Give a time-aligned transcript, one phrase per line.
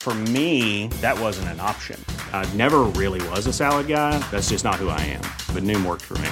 [0.00, 2.02] For me, that wasn't an option.
[2.32, 4.18] I never really was a salad guy.
[4.30, 5.20] That's just not who I am.
[5.54, 6.30] But Noom worked for me.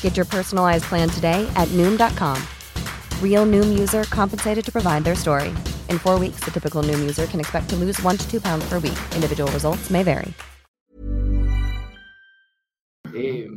[0.00, 2.40] Get your personalized plan today at Noom.com.
[3.20, 5.52] Real Noom user compensated to provide their story.
[5.90, 8.64] In four weeks, the typical Noom user can expect to lose one to two pounds
[8.68, 8.98] per week.
[9.16, 10.32] Individual results may vary.
[13.16, 13.48] Eh,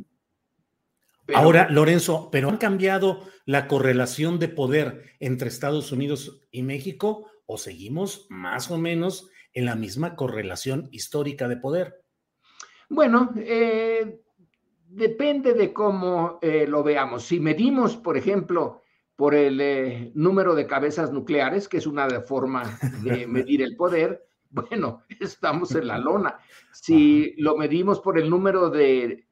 [1.26, 7.30] pero, Ahora, Lorenzo, ¿pero han cambiado la correlación de poder entre Estados Unidos y México
[7.48, 12.04] o seguimos más o menos en la misma correlación histórica de poder?
[12.90, 14.22] Bueno, eh,
[14.88, 17.24] depende de cómo eh, lo veamos.
[17.24, 18.84] Si medimos, por ejemplo,
[19.16, 24.28] por el eh, número de cabezas nucleares, que es una forma de medir el poder,
[24.52, 26.38] bueno, estamos en la lona.
[26.72, 29.26] Si lo medimos por el número de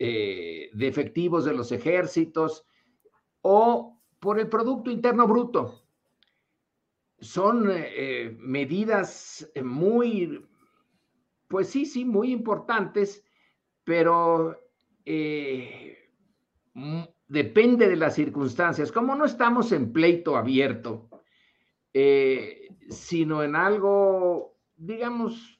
[0.00, 2.66] eh, de efectivos de los ejércitos
[3.42, 5.82] o por el Producto Interno Bruto.
[7.20, 10.46] Son eh, eh, medidas muy,
[11.48, 13.24] pues sí, sí, muy importantes,
[13.84, 14.56] pero
[17.26, 18.92] depende de las circunstancias.
[18.92, 21.08] Como no estamos en pleito abierto,
[22.90, 25.58] sino en algo, digamos,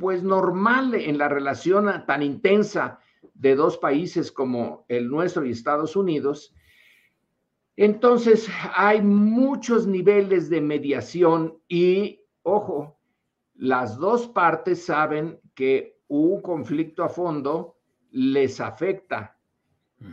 [0.00, 3.00] pues normal en la relación tan intensa
[3.34, 6.54] de dos países como el nuestro y Estados Unidos,
[7.76, 12.98] entonces hay muchos niveles de mediación y, ojo,
[13.54, 17.76] las dos partes saben que un conflicto a fondo
[18.10, 19.36] les afecta.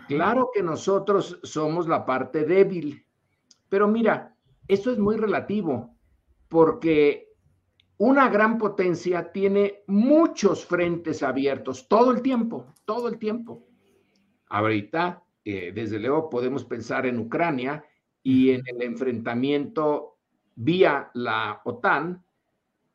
[0.08, 3.06] Claro que nosotros somos la parte débil,
[3.68, 4.36] pero mira,
[4.68, 5.96] esto es muy relativo,
[6.48, 7.32] porque
[7.98, 13.68] una gran potencia tiene muchos frentes abiertos todo el tiempo, todo el tiempo.
[14.48, 17.84] Ahorita, eh, desde luego, podemos pensar en Ucrania
[18.24, 20.18] y en el enfrentamiento
[20.56, 22.24] vía la OTAN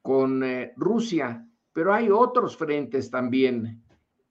[0.02, 3.82] con eh, Rusia, pero hay otros frentes también.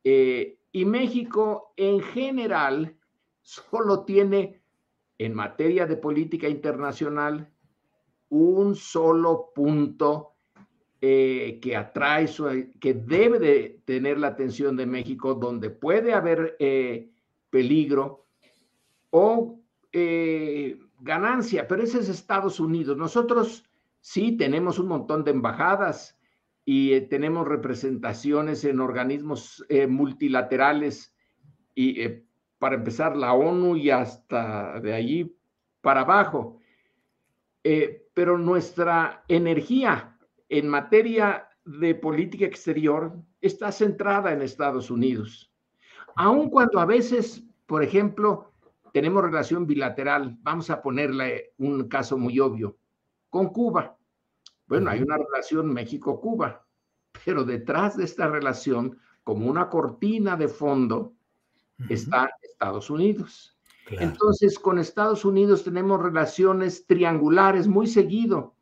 [0.03, 2.95] Eh, y México en general
[3.41, 4.61] solo tiene
[5.17, 7.49] en materia de política internacional
[8.29, 10.35] un solo punto
[11.01, 12.27] eh, que atrae,
[12.79, 17.11] que debe de tener la atención de México, donde puede haber eh,
[17.55, 18.25] peligro
[19.11, 19.61] o
[19.93, 22.97] eh, ganancia, pero ese es Estados Unidos.
[22.97, 23.63] Nosotros
[24.01, 26.19] sí tenemos un montón de embajadas
[26.65, 31.15] y tenemos representaciones en organismos multilaterales
[31.73, 31.95] y
[32.57, 35.37] para empezar la ONU y hasta de allí
[35.79, 36.59] para abajo.
[38.13, 40.17] pero nuestra energía
[40.49, 45.54] en materia de política exterior está centrada en Estados Unidos.
[46.15, 48.51] Aun cuando a veces, por ejemplo,
[48.93, 52.77] tenemos relación bilateral, vamos a ponerle un caso muy obvio,
[53.29, 53.97] con Cuba.
[54.67, 56.65] Bueno, hay una relación México-Cuba,
[57.23, 61.13] pero detrás de esta relación, como una cortina de fondo,
[61.89, 63.57] está Estados Unidos.
[63.89, 68.55] Entonces, con Estados Unidos tenemos relaciones triangulares muy seguido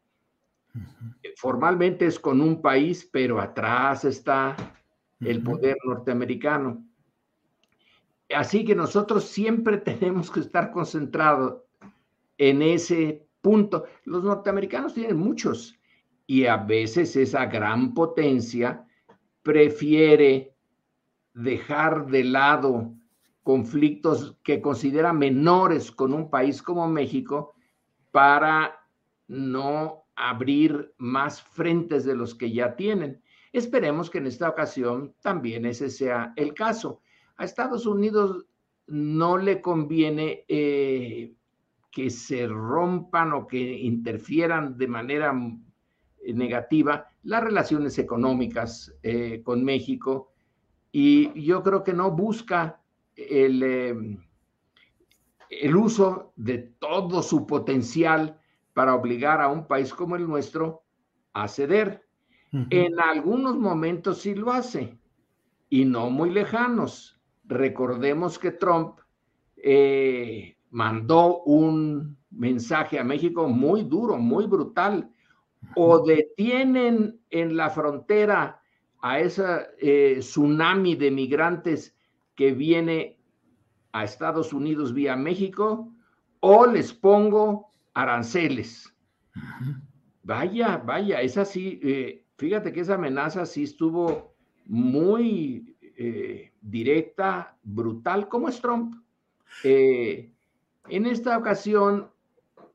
[1.38, 4.56] Formalmente es con un país, pero atrás está
[5.20, 6.84] el poder norteamericano.
[8.36, 11.62] Así que nosotros siempre tenemos que estar concentrados
[12.38, 13.86] en ese punto.
[14.06, 15.78] Los norteamericanos tienen muchos
[16.26, 18.86] y a veces esa gran potencia
[19.42, 20.56] prefiere
[21.34, 22.94] dejar de lado
[23.44, 27.54] conflictos que considera menores con un país como México
[28.12, 28.80] para
[29.28, 33.22] no abrir más frentes de los que ya tienen.
[33.52, 37.02] Esperemos que en esta ocasión también ese sea el caso.
[37.38, 38.46] A Estados Unidos
[38.88, 41.34] no le conviene eh,
[41.92, 45.34] que se rompan o que interfieran de manera
[46.34, 50.32] negativa las relaciones económicas eh, con México
[50.92, 52.82] y yo creo que no busca
[53.16, 54.18] el, em,
[55.50, 58.40] el uso de todo su potencial
[58.74, 60.84] para obligar a un país como el nuestro
[61.34, 62.04] a ceder.
[62.70, 65.00] En algunos momentos sí lo hace
[65.72, 67.20] y no muy lejanos.
[67.46, 69.00] Recordemos que Trump
[69.58, 75.10] eh, mandó un mensaje a México muy duro, muy brutal.
[75.76, 78.62] O detienen en la frontera
[79.02, 79.44] a ese
[79.80, 81.96] eh, tsunami de migrantes
[82.36, 83.18] que viene
[83.92, 85.94] a Estados Unidos vía México,
[86.40, 88.94] o les pongo aranceles.
[90.24, 91.80] Vaya, vaya, es así.
[91.84, 94.36] Eh, fíjate que esa amenaza sí estuvo
[94.66, 98.96] muy eh, directa, brutal, como es Trump.
[99.64, 100.32] Eh,
[100.90, 102.10] en esta ocasión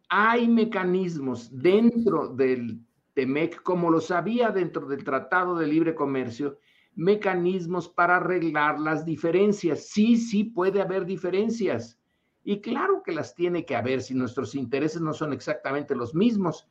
[0.09, 2.81] hay mecanismos dentro del
[3.15, 6.59] TEMEC, como lo sabía dentro del Tratado de Libre Comercio,
[6.94, 9.88] mecanismos para arreglar las diferencias.
[9.88, 11.99] Sí, sí puede haber diferencias.
[12.44, 16.69] Y claro que las tiene que haber si nuestros intereses no son exactamente los mismos.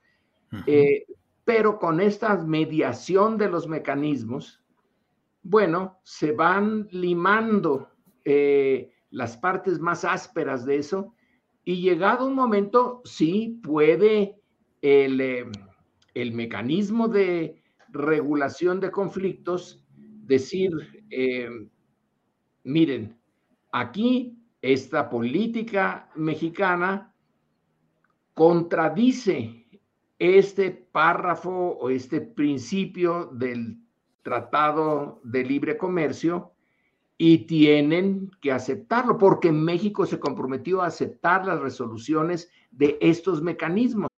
[0.65, 1.05] Eh,
[1.43, 4.61] pero con esta mediación de los mecanismos,
[5.49, 7.89] bueno, se van limando
[8.25, 11.13] eh, las partes más ásperas de eso
[11.63, 14.41] y llegado un momento, sí puede
[14.81, 15.45] el, eh,
[16.13, 20.71] el mecanismo de regulación de conflictos decir,
[22.65, 23.17] miren,
[23.71, 27.13] aquí esta política mexicana
[28.33, 29.65] contradice
[30.19, 33.86] este párrafo o este principio del
[34.27, 36.51] Tratado de Libre Comercio
[37.17, 44.09] y tienen que aceptarlo porque México se comprometió a aceptar las resoluciones de estos mecanismos.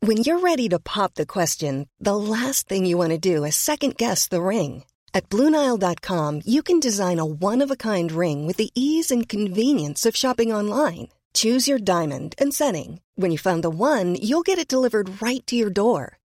[0.00, 3.54] When you're ready to pop the question, the last thing you want to do is
[3.54, 4.84] second guess the ring.
[5.12, 10.50] At BlueNile.com, you can design a one-of-a-kind ring with the ease and convenience of shopping
[10.50, 11.08] online.
[11.34, 13.00] Choose your diamond and setting.
[13.16, 16.16] When you find the one, you'll get it delivered right to your door.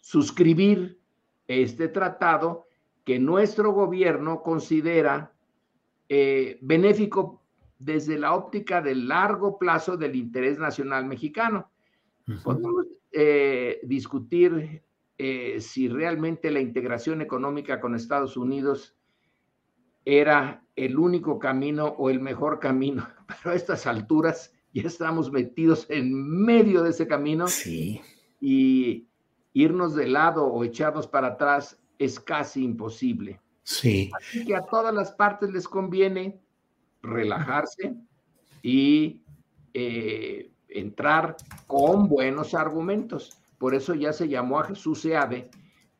[0.00, 1.00] suscribir
[1.46, 2.66] este tratado
[3.04, 5.32] que nuestro gobierno considera
[6.08, 7.42] eh, benéfico
[7.78, 11.70] desde la óptica del largo plazo del interés nacional mexicano.
[12.44, 14.82] Podemos eh, discutir
[15.18, 18.96] eh, si realmente la integración económica con Estados Unidos
[20.04, 25.86] era el único camino o el mejor camino, pero a estas alturas ya estamos metidos
[25.90, 27.48] en medio de ese camino.
[27.48, 28.00] Sí.
[28.40, 29.09] Y
[29.52, 33.40] irnos de lado o echarnos para atrás es casi imposible.
[33.62, 34.10] Sí.
[34.16, 36.40] Así que a todas las partes les conviene
[37.02, 37.94] relajarse
[38.62, 39.22] y
[39.74, 41.36] eh, entrar
[41.66, 43.38] con buenos argumentos.
[43.58, 45.50] Por eso ya se llamó a Jesús Seade,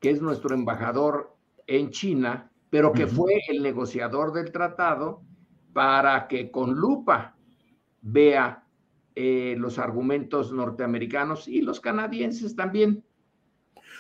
[0.01, 1.37] que es nuestro embajador
[1.67, 5.23] en China, pero que fue el negociador del tratado
[5.73, 7.37] para que con lupa
[8.01, 8.65] vea
[9.15, 13.05] eh, los argumentos norteamericanos y los canadienses también.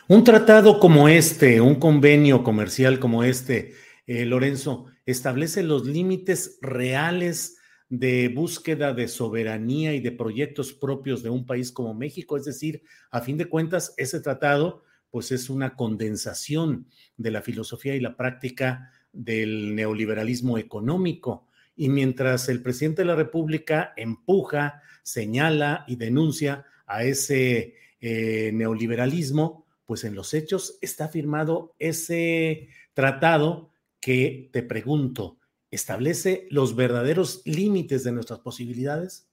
[0.08, 3.74] Un tratado como este, un convenio comercial como este,
[4.06, 11.30] eh, Lorenzo, establece los límites reales de búsqueda de soberanía y de proyectos propios de
[11.30, 12.36] un país como México.
[12.36, 17.96] Es decir, a fin de cuentas, ese tratado pues es una condensación de la filosofía
[17.96, 21.48] y la práctica del neoliberalismo económico.
[21.74, 29.66] Y mientras el presidente de la República empuja, señala y denuncia a ese eh, neoliberalismo,
[29.90, 38.04] pues en los hechos está firmado ese tratado que te pregunto, ¿establece los verdaderos límites
[38.04, 39.28] de nuestras posibilidades?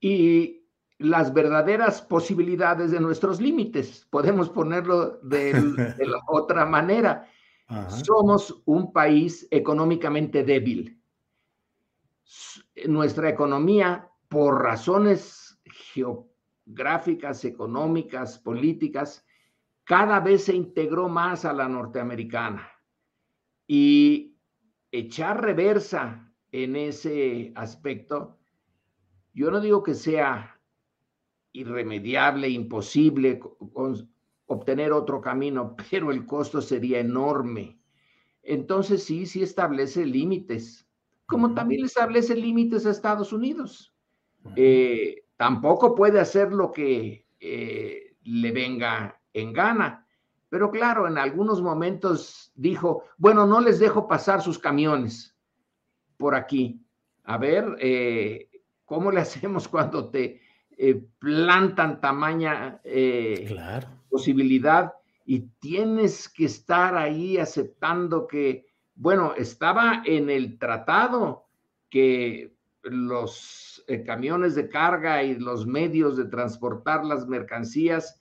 [0.00, 0.66] Y
[0.98, 7.30] las verdaderas posibilidades de nuestros límites, podemos ponerlo de, la otra manera.
[8.04, 11.00] Somos un país económicamente débil.
[12.84, 15.56] Nuestra economía, por razones
[16.74, 19.24] gráficas, económicas, políticas,
[19.84, 22.70] cada vez se integró más a la norteamericana.
[23.66, 24.36] Y
[24.90, 28.38] echar reversa en ese aspecto,
[29.32, 30.60] yo no digo que sea
[31.52, 33.40] irremediable, imposible
[34.46, 37.80] obtener otro camino, pero el costo sería enorme.
[38.42, 40.88] Entonces sí, sí establece límites,
[41.26, 43.94] como también establece límites a Estados Unidos.
[44.56, 50.06] Eh, tampoco puede hacer lo que eh, le venga en gana.
[50.50, 55.34] Pero claro, en algunos momentos dijo, bueno, no les dejo pasar sus camiones
[56.18, 56.84] por aquí.
[57.24, 58.50] A ver, eh,
[58.84, 60.42] ¿cómo le hacemos cuando te
[60.76, 62.82] eh, plantan tamaña
[64.10, 64.92] posibilidad
[65.24, 71.46] y tienes que estar ahí aceptando que, bueno, estaba en el tratado
[71.88, 78.20] que los camiones de carga y los medios de transportar las mercancías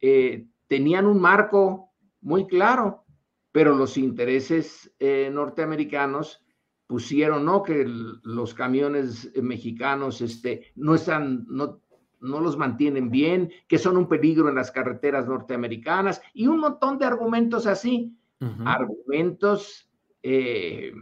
[0.00, 3.04] eh, tenían un marco muy claro,
[3.52, 6.44] pero los intereses eh, norteamericanos
[6.86, 7.62] pusieron, ¿no?
[7.62, 11.80] Que los camiones mexicanos este, no están, no,
[12.20, 16.98] no los mantienen bien, que son un peligro en las carreteras norteamericanas y un montón
[16.98, 18.16] de argumentos así,
[18.64, 19.90] argumentos
[20.22, 20.92] eh,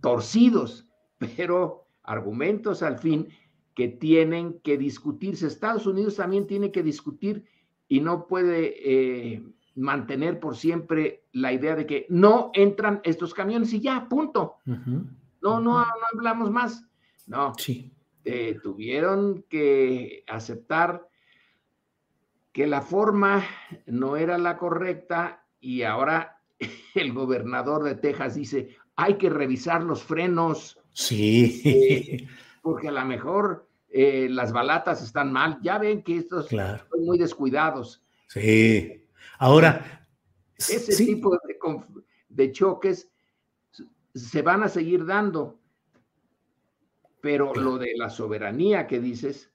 [0.00, 0.86] torcidos,
[1.18, 3.28] pero argumentos al fin
[3.74, 5.46] que tienen que discutirse.
[5.46, 7.44] Estados Unidos también tiene que discutir
[7.88, 9.42] y no puede eh,
[9.76, 14.56] mantener por siempre la idea de que no entran estos camiones y ya, punto.
[14.66, 15.06] no,
[15.40, 16.84] no, no hablamos más.
[17.26, 17.92] No, sí.
[18.62, 21.08] tuvieron que aceptar
[22.52, 23.44] que la forma
[23.86, 26.40] no era la correcta y ahora
[26.96, 30.79] el gobernador de Texas dice, hay que revisar los frenos.
[30.92, 31.62] Sí.
[31.64, 32.28] Eh,
[32.62, 35.58] porque a lo mejor eh, las balatas están mal.
[35.62, 38.02] Ya ven que estos son muy descuidados.
[38.28, 39.04] Sí.
[39.38, 40.06] Ahora.
[40.56, 41.38] Ese tipo
[42.28, 43.10] de, choques
[44.14, 45.58] se van a seguir dando.
[47.22, 49.50] Pero lo de la soberanía que dices,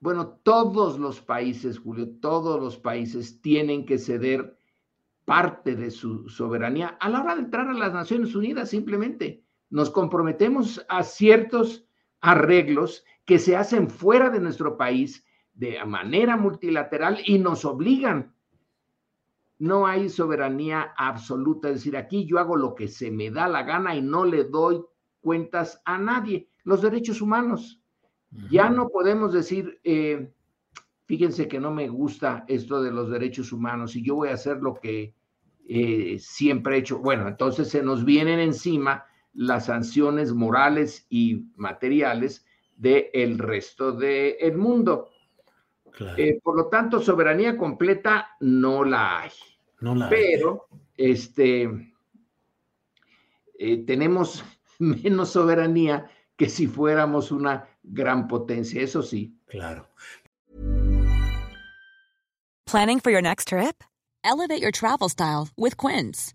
[0.00, 4.58] bueno, todos los países, Julio, todos los países tienen que ceder
[5.24, 9.44] parte de su soberanía a la hora de entrar a las Naciones Unidas, simplemente.
[9.70, 11.86] Nos comprometemos a ciertos
[12.20, 18.34] arreglos que se hacen fuera de nuestro país de manera multilateral y nos obligan.
[19.58, 23.64] No hay soberanía absoluta, es decir, aquí yo hago lo que se me da la
[23.64, 24.80] gana y no le doy
[25.20, 26.48] cuentas a nadie.
[26.64, 27.82] Los derechos humanos.
[28.50, 30.30] Ya no podemos decir, eh,
[31.06, 34.58] fíjense que no me gusta esto de los derechos humanos y yo voy a hacer
[34.58, 35.14] lo que
[35.66, 36.98] eh, siempre he hecho.
[36.98, 39.04] Bueno, entonces se nos vienen encima
[39.38, 42.44] las sanciones morales y materiales
[42.76, 45.10] del resto del mundo.
[46.16, 49.30] Eh, por lo tanto, soberanía completa no la hay.
[49.80, 50.66] No la Pero
[50.96, 51.94] este,
[53.58, 54.44] eh, tenemos
[54.80, 59.36] menos soberanía que si fuéramos una gran potencia, eso sí.
[59.46, 59.86] Claro.
[62.66, 63.84] Planning for your next trip?
[64.24, 66.34] Elevate your travel style with Quince.